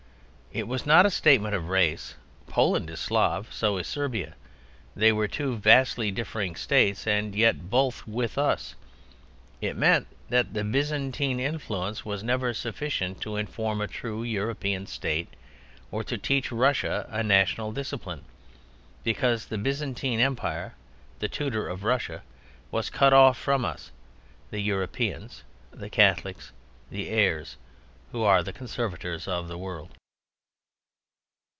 It 0.53 0.67
was 0.67 0.85
not 0.85 1.05
a 1.05 1.09
statement 1.09 1.55
of 1.55 1.69
race. 1.69 2.15
Poland 2.45 2.89
is 2.89 2.99
Slav, 2.99 3.53
so 3.53 3.77
is 3.77 3.87
Serbia: 3.87 4.35
they 4.93 5.13
were 5.13 5.29
two 5.29 5.55
vastly 5.55 6.11
differing 6.11 6.57
states 6.57 7.07
and 7.07 7.33
yet 7.33 7.69
both 7.69 8.05
with 8.05 8.37
us. 8.37 8.75
It 9.61 9.77
meant 9.77 10.07
that 10.27 10.53
the 10.53 10.65
Byzantine 10.65 11.39
influence 11.39 12.03
was 12.03 12.21
never 12.21 12.53
sufficient 12.53 13.21
to 13.21 13.37
inform 13.37 13.79
a 13.79 13.87
true 13.87 14.23
European 14.23 14.87
state 14.87 15.29
or 15.89 16.03
to 16.03 16.17
teach 16.17 16.51
Russia 16.51 17.07
a 17.09 17.23
national 17.23 17.71
discipline; 17.71 18.25
because 19.05 19.45
the 19.45 19.57
Byzantine 19.57 20.19
Empire, 20.19 20.73
the 21.19 21.29
tutor 21.29 21.69
of 21.69 21.85
Russia, 21.85 22.23
was 22.71 22.89
cut 22.89 23.13
off 23.13 23.37
from 23.37 23.63
us, 23.63 23.89
the 24.49 24.59
Europeans, 24.59 25.43
the 25.71 25.89
Catholics, 25.89 26.51
the 26.89 27.07
heirs, 27.07 27.55
who 28.11 28.23
are 28.23 28.43
the 28.43 28.51
conservators 28.51 29.29
of 29.29 29.47
the 29.47 29.57
world. 29.57 29.91